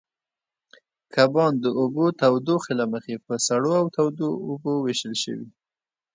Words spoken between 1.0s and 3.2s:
کبان د اوبو تودوخې له مخې